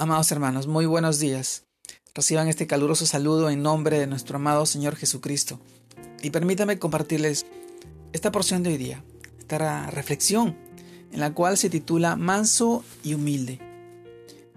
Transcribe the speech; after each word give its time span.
Amados 0.00 0.32
hermanos, 0.32 0.66
muy 0.66 0.86
buenos 0.86 1.18
días. 1.18 1.66
Reciban 2.14 2.48
este 2.48 2.66
caluroso 2.66 3.04
saludo 3.04 3.50
en 3.50 3.62
nombre 3.62 3.98
de 3.98 4.06
nuestro 4.06 4.36
amado 4.36 4.64
Señor 4.64 4.96
Jesucristo. 4.96 5.60
Y 6.22 6.30
permítame 6.30 6.78
compartirles 6.78 7.44
esta 8.14 8.32
porción 8.32 8.62
de 8.62 8.70
hoy 8.70 8.78
día, 8.78 9.04
esta 9.40 9.90
reflexión, 9.90 10.56
en 11.12 11.20
la 11.20 11.34
cual 11.34 11.58
se 11.58 11.68
titula 11.68 12.16
Manso 12.16 12.82
y 13.04 13.12
Humilde. 13.12 13.60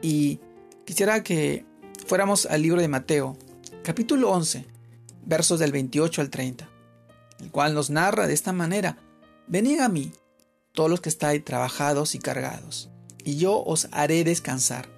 Y 0.00 0.40
quisiera 0.86 1.22
que 1.22 1.66
fuéramos 2.06 2.46
al 2.46 2.62
libro 2.62 2.80
de 2.80 2.88
Mateo, 2.88 3.36
capítulo 3.82 4.30
11, 4.30 4.64
versos 5.26 5.58
del 5.58 5.70
28 5.70 6.22
al 6.22 6.30
30, 6.30 6.66
el 7.40 7.50
cual 7.50 7.74
nos 7.74 7.90
narra 7.90 8.26
de 8.26 8.32
esta 8.32 8.54
manera, 8.54 8.96
Venid 9.48 9.80
a 9.80 9.90
mí, 9.90 10.12
todos 10.72 10.88
los 10.88 11.02
que 11.02 11.10
estáis 11.10 11.44
trabajados 11.44 12.14
y 12.14 12.20
cargados, 12.20 12.88
y 13.22 13.36
yo 13.36 13.62
os 13.62 13.88
haré 13.92 14.24
descansar. 14.24 14.95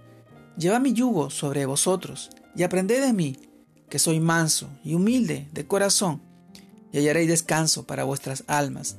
Lleva 0.59 0.81
mi 0.81 0.93
yugo 0.93 1.31
sobre 1.31 1.67
vosotros 1.67 2.31
y 2.57 2.65
aprended 2.65 3.01
de 3.01 3.13
mí, 3.13 3.37
que 3.89 4.01
soy 4.01 4.19
manso 4.19 4.69
y 4.83 4.95
humilde 4.95 5.49
de 5.53 5.69
corazón, 5.69 6.21
y 6.93 6.99
hallaréis 6.99 7.29
descanso 7.29 7.87
para 7.87 8.03
vuestras 8.03 8.43
almas, 8.49 8.97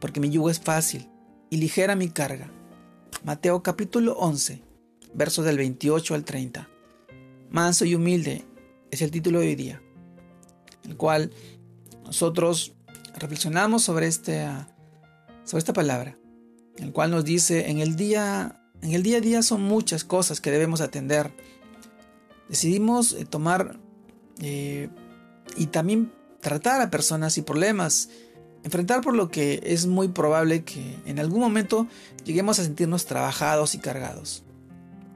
porque 0.00 0.20
mi 0.20 0.30
yugo 0.30 0.50
es 0.50 0.60
fácil 0.60 1.08
y 1.50 1.56
ligera 1.56 1.96
mi 1.96 2.10
carga. 2.10 2.48
Mateo 3.24 3.60
capítulo 3.60 4.12
11, 4.18 4.62
versos 5.12 5.44
del 5.44 5.58
28 5.58 6.14
al 6.14 6.24
30. 6.24 6.68
Manso 7.50 7.84
y 7.84 7.96
humilde 7.96 8.44
es 8.92 9.02
el 9.02 9.10
título 9.10 9.40
de 9.40 9.48
hoy 9.48 9.56
día, 9.56 9.82
el 10.84 10.96
cual 10.96 11.32
nosotros 12.04 12.74
reflexionamos 13.18 13.82
sobre, 13.82 14.06
este, 14.06 14.46
sobre 15.42 15.58
esta 15.58 15.72
palabra, 15.72 16.16
el 16.76 16.92
cual 16.92 17.10
nos 17.10 17.24
dice 17.24 17.68
en 17.68 17.80
el 17.80 17.96
día 17.96 18.59
en 18.82 18.92
el 18.92 19.02
día 19.02 19.18
a 19.18 19.20
día 19.20 19.42
son 19.42 19.62
muchas 19.62 20.04
cosas 20.04 20.40
que 20.40 20.50
debemos 20.50 20.80
atender. 20.80 21.30
Decidimos 22.48 23.12
eh, 23.12 23.24
tomar 23.24 23.78
eh, 24.40 24.88
y 25.56 25.66
también 25.66 26.12
tratar 26.40 26.80
a 26.80 26.90
personas 26.90 27.36
y 27.38 27.42
problemas, 27.42 28.08
enfrentar 28.64 29.02
por 29.02 29.14
lo 29.14 29.30
que 29.30 29.60
es 29.64 29.86
muy 29.86 30.08
probable 30.08 30.64
que 30.64 30.98
en 31.04 31.18
algún 31.18 31.40
momento 31.40 31.86
lleguemos 32.24 32.58
a 32.58 32.64
sentirnos 32.64 33.06
trabajados 33.06 33.74
y 33.74 33.78
cargados. 33.78 34.42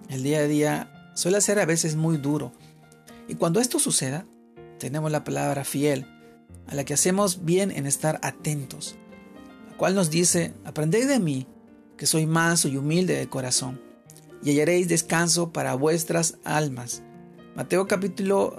El 0.09 0.23
día 0.23 0.41
a 0.41 0.47
día 0.47 1.13
suele 1.15 1.41
ser 1.41 1.59
a 1.59 1.67
veces 1.67 1.97
muy 1.97 2.19
duro. 2.19 2.53
Y 3.29 3.37
cuando 3.37 3.61
esto 3.61 3.79
suceda, 3.79 4.27
tenemos 4.79 5.11
la 5.11 5.25
palabra 5.25 5.65
fiel, 5.65 6.07
a 6.67 6.75
la 6.75 6.85
que 6.85 6.95
hacemos 6.95 7.45
bien 7.45 7.71
en 7.71 7.87
estar 7.87 8.19
atentos, 8.23 8.97
la 9.71 9.77
cual 9.77 9.95
nos 9.95 10.11
dice, 10.11 10.53
aprended 10.65 11.09
de 11.09 11.21
mí, 11.21 11.47
que 11.97 12.07
soy 12.07 12.27
manso 12.27 12.69
y 12.69 12.77
humilde 12.77 13.17
de 13.17 13.29
corazón, 13.29 13.81
y 14.43 14.51
hallaréis 14.51 14.89
descanso 14.89 15.53
para 15.53 15.75
vuestras 15.75 16.37
almas. 16.45 17.03
Mateo 17.57 17.87
capítulo, 17.87 18.57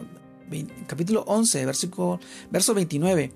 capítulo 0.88 1.23
11, 1.28 1.66
versículo, 1.66 2.19
verso 2.50 2.73
29. 2.73 3.33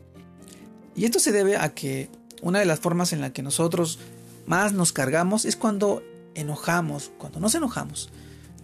Y 0.95 1.05
esto 1.05 1.19
se 1.19 1.31
debe 1.31 1.57
a 1.57 1.73
que 1.73 2.09
una 2.41 2.59
de 2.59 2.65
las 2.65 2.79
formas 2.79 3.13
en 3.13 3.21
la 3.21 3.31
que 3.33 3.43
nosotros 3.43 3.99
más 4.45 4.73
nos 4.73 4.91
cargamos 4.91 5.45
es 5.45 5.55
cuando 5.55 6.01
enojamos, 6.33 7.11
cuando 7.17 7.39
nos 7.39 7.53
enojamos, 7.55 8.09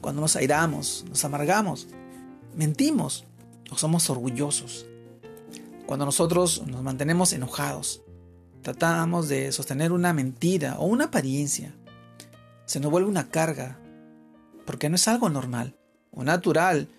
cuando 0.02 0.22
nos 0.22 0.36
airamos, 0.36 1.06
nos 1.09 1.23
amargamos, 1.25 1.88
mentimos 2.56 3.25
o 3.69 3.78
somos 3.78 4.09
orgullosos. 4.09 4.86
Cuando 5.86 6.06
nosotros 6.06 6.63
nos 6.66 6.81
mantenemos 6.81 7.33
enojados, 7.33 8.02
tratamos 8.66 9.30
de 9.30 9.52
sostener 9.52 9.91
una 9.91 10.11
mentira 10.11 10.80
o 10.80 10.88
una 10.88 11.05
apariencia, 11.05 11.75
se 12.66 12.80
nos 12.80 12.89
vuelve 12.89 13.07
una 13.07 13.30
carga, 13.30 13.77
porque 14.66 14.89
no 14.89 14.95
es 14.95 15.07
algo 15.07 15.30
normal 15.30 15.75
o 16.09 16.23
natural 16.23 16.89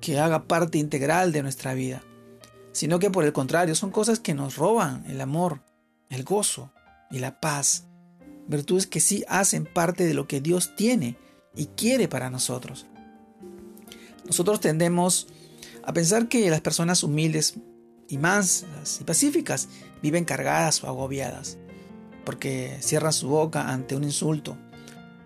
que 0.00 0.18
haga 0.18 0.48
parte 0.48 0.78
integral 0.78 1.30
de 1.30 1.44
nuestra 1.44 1.74
vida, 1.74 2.02
sino 2.72 2.98
que 2.98 3.08
por 3.08 3.24
el 3.24 3.32
contrario 3.32 3.76
son 3.76 3.92
cosas 3.92 4.18
que 4.18 4.34
nos 4.34 4.56
roban 4.56 5.04
el 5.06 5.20
amor, 5.20 5.62
el 6.08 6.24
gozo 6.24 6.72
y 7.08 7.20
la 7.20 7.38
paz, 7.38 7.84
virtudes 8.48 8.88
que 8.88 8.98
sí 8.98 9.24
hacen 9.28 9.66
parte 9.66 10.04
de 10.04 10.14
lo 10.14 10.26
que 10.26 10.40
Dios 10.40 10.74
tiene 10.74 11.16
y 11.54 11.66
quiere 11.66 12.08
para 12.08 12.30
nosotros. 12.30 12.86
Nosotros 14.26 14.58
tendemos 14.58 15.28
a 15.84 15.92
pensar 15.92 16.26
que 16.26 16.50
las 16.50 16.62
personas 16.62 17.04
humildes 17.04 17.54
y 18.10 18.18
mansas 18.18 18.98
y 19.00 19.04
pacíficas 19.04 19.68
viven 20.02 20.24
cargadas 20.24 20.82
o 20.82 20.88
agobiadas, 20.88 21.56
porque 22.24 22.76
cierran 22.80 23.12
su 23.12 23.28
boca 23.28 23.70
ante 23.70 23.96
un 23.96 24.04
insulto. 24.04 24.56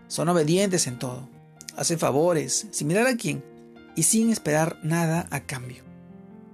Son 0.06 0.28
obedientes 0.28 0.86
en 0.86 0.98
todo, 0.98 1.28
hacen 1.76 1.98
favores, 1.98 2.68
sin 2.70 2.86
mirar 2.86 3.06
a 3.06 3.16
quién 3.16 3.42
y 3.96 4.04
sin 4.04 4.30
esperar 4.30 4.78
nada 4.82 5.26
a 5.30 5.40
cambio. 5.40 5.82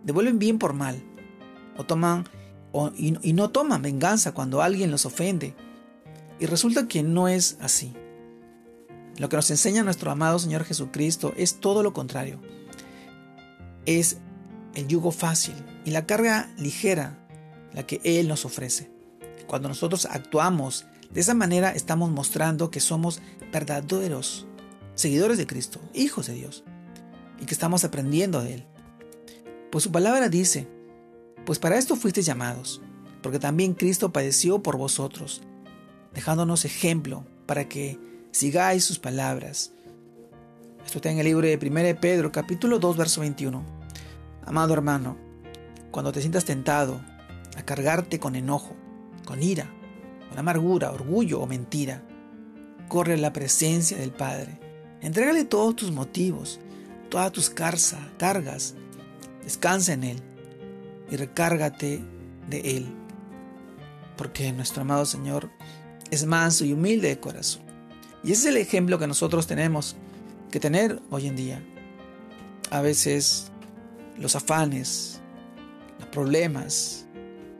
Devuelven 0.04 0.38
bien 0.38 0.58
por 0.58 0.72
mal, 0.72 1.02
o 1.76 1.84
toman 1.84 2.24
y, 2.96 3.16
y 3.28 3.32
no 3.32 3.50
toman 3.50 3.82
venganza 3.82 4.32
cuando 4.32 4.62
alguien 4.62 4.90
los 4.90 5.04
ofende. 5.04 5.54
Y 6.38 6.46
resulta 6.46 6.86
que 6.86 7.02
no 7.02 7.28
es 7.28 7.58
así. 7.60 7.92
Lo 9.18 9.28
que 9.28 9.36
nos 9.36 9.50
enseña 9.50 9.82
nuestro 9.82 10.10
amado 10.10 10.38
Señor 10.38 10.64
Jesucristo 10.64 11.34
es 11.36 11.56
todo 11.60 11.82
lo 11.82 11.92
contrario. 11.92 12.40
Es 13.84 14.18
el 14.74 14.86
yugo 14.86 15.10
fácil 15.10 15.54
y 15.84 15.90
la 15.90 16.06
carga 16.06 16.50
ligera 16.56 17.18
la 17.72 17.86
que 17.86 18.00
Él 18.04 18.28
nos 18.28 18.44
ofrece. 18.44 18.90
Cuando 19.46 19.68
nosotros 19.68 20.06
actuamos 20.10 20.86
de 21.12 21.20
esa 21.20 21.34
manera 21.34 21.72
estamos 21.72 22.10
mostrando 22.10 22.70
que 22.70 22.80
somos 22.80 23.20
verdaderos 23.52 24.46
seguidores 24.94 25.38
de 25.38 25.46
Cristo, 25.46 25.80
hijos 25.94 26.26
de 26.26 26.34
Dios, 26.34 26.62
y 27.40 27.46
que 27.46 27.54
estamos 27.54 27.84
aprendiendo 27.84 28.42
de 28.42 28.54
Él. 28.54 28.64
Pues 29.70 29.84
su 29.84 29.92
palabra 29.92 30.28
dice, 30.28 30.68
pues 31.46 31.58
para 31.58 31.78
esto 31.78 31.96
fuisteis 31.96 32.26
llamados, 32.26 32.80
porque 33.22 33.38
también 33.38 33.74
Cristo 33.74 34.12
padeció 34.12 34.62
por 34.62 34.76
vosotros, 34.76 35.42
dejándonos 36.14 36.64
ejemplo 36.64 37.24
para 37.46 37.68
que 37.68 37.98
sigáis 38.30 38.84
sus 38.84 38.98
palabras. 38.98 39.72
Esto 40.84 40.98
está 40.98 41.10
en 41.10 41.18
el 41.18 41.26
libro 41.26 41.46
de 41.46 41.56
1 41.56 42.00
Pedro, 42.00 42.30
capítulo 42.30 42.78
2, 42.78 42.96
verso 42.96 43.20
21. 43.20 43.79
Amado 44.46 44.74
hermano, 44.74 45.16
cuando 45.90 46.12
te 46.12 46.20
sientas 46.20 46.44
tentado 46.44 47.00
a 47.56 47.62
cargarte 47.62 48.18
con 48.18 48.36
enojo, 48.36 48.74
con 49.24 49.42
ira, 49.42 49.70
con 50.28 50.38
amargura, 50.38 50.92
orgullo 50.92 51.40
o 51.40 51.46
mentira, 51.46 52.02
corre 52.88 53.14
a 53.14 53.18
la 53.18 53.32
presencia 53.32 53.96
del 53.96 54.12
Padre. 54.12 54.58
Entrégale 55.00 55.44
todos 55.44 55.76
tus 55.76 55.92
motivos, 55.92 56.60
todas 57.08 57.32
tus 57.32 57.50
cargas, 57.50 58.74
descansa 59.42 59.92
en 59.92 60.04
Él 60.04 60.22
y 61.10 61.16
recárgate 61.16 62.02
de 62.48 62.76
Él. 62.76 62.86
Porque 64.16 64.52
nuestro 64.52 64.82
amado 64.82 65.06
Señor 65.06 65.50
es 66.10 66.26
manso 66.26 66.64
y 66.64 66.72
humilde 66.72 67.08
de 67.08 67.20
corazón. 67.20 67.62
Y 68.22 68.32
ese 68.32 68.48
es 68.48 68.54
el 68.54 68.60
ejemplo 68.60 68.98
que 68.98 69.06
nosotros 69.06 69.46
tenemos 69.46 69.96
que 70.50 70.60
tener 70.60 71.00
hoy 71.10 71.26
en 71.26 71.36
día. 71.36 71.62
A 72.70 72.82
veces 72.82 73.50
los 74.20 74.36
afanes, 74.36 75.20
los 75.98 76.08
problemas, 76.08 77.06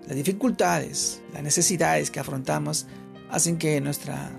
las 0.07 0.15
dificultades, 0.15 1.23
las 1.33 1.43
necesidades 1.43 2.11
que 2.11 2.21
afrontamos 2.21 2.87
hacen 3.31 3.59
que 3.59 3.81
nuestra, 3.81 4.31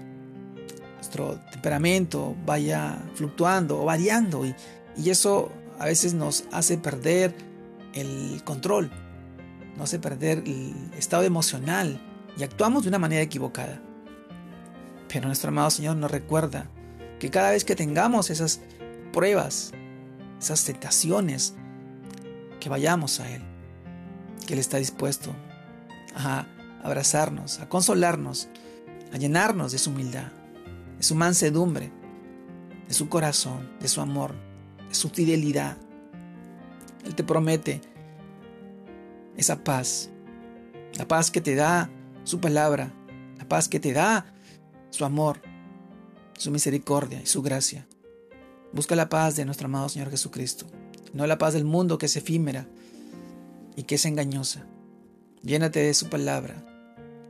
nuestro 0.96 1.40
temperamento 1.52 2.36
vaya 2.46 3.02
fluctuando 3.16 3.81
o 3.81 3.86
variando 3.86 4.46
y, 4.46 4.56
y 4.98 5.10
eso 5.10 5.52
a 5.80 5.86
veces 5.86 6.14
nos 6.14 6.46
hace 6.52 6.78
perder 6.78 7.34
el 7.94 8.42
control, 8.44 8.92
nos 9.76 9.86
hace 9.86 10.00
perder 10.00 10.44
el 10.46 10.76
estado 10.98 11.24
emocional 11.24 12.00
y 12.38 12.44
actuamos 12.44 12.84
de 12.84 12.90
una 12.90 13.00
manera 13.00 13.22
equivocada. 13.22 13.81
Pero 15.08 15.28
nuestro 15.28 15.50
amado 15.50 15.70
Señor 15.72 15.98
nos 15.98 16.12
recuerda 16.12 16.70
que 17.20 17.30
cada 17.30 17.52
vez 17.52 17.66
que 17.66 17.76
tengamos 17.76 18.30
esas 18.30 18.62
pruebas, 19.12 19.72
esas 20.40 20.63
tentaciones, 20.63 21.56
que 22.62 22.69
vayamos 22.69 23.19
a 23.19 23.30
Él, 23.30 23.42
que 24.48 24.54
Él 24.54 24.60
está 24.60 24.78
dispuesto 24.78 25.36
a 26.16 26.46
abrazarnos, 26.81 27.60
a 27.60 27.68
consolarnos, 27.68 28.48
a 29.12 29.18
llenarnos 29.18 29.74
de 29.74 29.78
su 29.78 29.90
humildad, 29.90 30.31
de 30.96 31.04
su 31.04 31.16
mansedumbre, 31.16 31.92
de 32.88 32.94
su 32.94 33.10
corazón, 33.10 33.69
de 33.81 33.90
su 33.90 34.00
amor, 34.00 34.34
de 34.88 34.96
su 34.96 35.10
fidelidad. 35.10 35.75
Él 37.04 37.16
te 37.16 37.25
promete 37.25 37.81
esa 39.36 39.64
paz, 39.64 40.10
la 40.94 41.07
paz 41.07 41.31
que 41.31 41.42
te 41.42 41.56
da 41.56 41.90
su 42.24 42.40
palabra, 42.40 42.94
la 43.38 43.48
paz 43.50 43.68
que 43.68 43.80
te 43.80 43.92
da 43.92 44.34
su 44.92 45.04
amor, 45.04 45.42
su 46.38 46.52
misericordia 46.52 47.22
y 47.22 47.25
su 47.25 47.42
gracia. 47.42 47.88
Busca 48.72 48.96
la 48.96 49.10
paz 49.10 49.36
de 49.36 49.46
nuestro 49.46 49.66
amado 49.66 49.90
Señor 49.90 50.12
Jesucristo 50.12 50.68
no 51.13 51.28
la 51.28 51.38
paz 51.38 51.54
del 51.54 51.66
mundo 51.66 51.98
que 51.98 52.06
es 52.06 52.16
efímera 52.16 52.68
y 53.75 53.84
que 53.84 53.96
es 53.96 54.06
engañosa. 54.06 54.66
Llénate 55.44 55.80
de 55.80 55.94
su 55.94 56.10
palabra. 56.10 56.66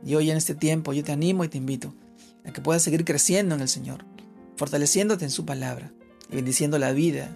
Y 0.04 0.14
hoy 0.14 0.30
en 0.30 0.36
este 0.36 0.54
tiempo 0.54 0.92
yo 0.92 1.04
te 1.04 1.12
animo 1.12 1.44
y 1.44 1.48
te 1.48 1.58
invito 1.58 1.94
a 2.44 2.52
que 2.52 2.60
puedas 2.60 2.82
seguir 2.82 3.04
creciendo 3.04 3.54
en 3.54 3.60
el 3.60 3.68
Señor, 3.68 4.04
fortaleciéndote 4.56 5.24
en 5.24 5.30
su 5.30 5.46
palabra 5.46 5.92
y 6.30 6.36
bendiciendo 6.36 6.78
la 6.78 6.92
vida 6.92 7.30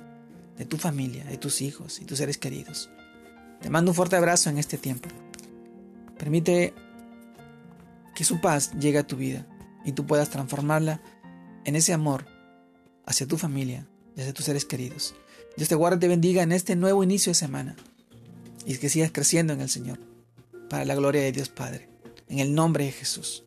de 0.58 0.64
tu 0.64 0.76
familia, 0.76 1.24
de 1.24 1.36
tus 1.36 1.60
hijos 1.60 2.00
y 2.00 2.04
tus 2.04 2.18
seres 2.18 2.38
queridos. 2.38 2.90
Te 3.60 3.70
mando 3.70 3.90
un 3.90 3.94
fuerte 3.94 4.16
abrazo 4.16 4.50
en 4.50 4.58
este 4.58 4.78
tiempo. 4.78 5.08
Permite 6.18 6.74
que 8.14 8.24
su 8.24 8.40
paz 8.40 8.72
llegue 8.78 8.98
a 8.98 9.06
tu 9.06 9.16
vida 9.16 9.46
y 9.84 9.92
tú 9.92 10.06
puedas 10.06 10.30
transformarla 10.30 11.00
en 11.64 11.76
ese 11.76 11.92
amor 11.92 12.26
hacia 13.04 13.26
tu 13.26 13.36
familia 13.36 13.86
y 14.16 14.20
hacia 14.20 14.32
tus 14.32 14.46
seres 14.46 14.64
queridos. 14.64 15.14
Dios 15.56 15.68
te 15.68 15.74
guarde 15.74 15.96
y 15.96 16.00
te 16.00 16.08
bendiga 16.08 16.42
en 16.42 16.52
este 16.52 16.76
nuevo 16.76 17.02
inicio 17.02 17.30
de 17.30 17.34
semana 17.34 17.76
y 18.66 18.76
que 18.76 18.88
sigas 18.88 19.10
creciendo 19.12 19.52
en 19.52 19.60
el 19.60 19.70
Señor 19.70 19.98
para 20.68 20.84
la 20.84 20.94
gloria 20.94 21.22
de 21.22 21.32
Dios 21.32 21.48
Padre. 21.48 21.88
En 22.28 22.40
el 22.40 22.54
nombre 22.54 22.84
de 22.84 22.92
Jesús. 22.92 23.44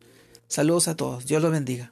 Saludos 0.48 0.88
a 0.88 0.96
todos. 0.96 1.26
Dios 1.26 1.42
los 1.42 1.52
bendiga. 1.52 1.90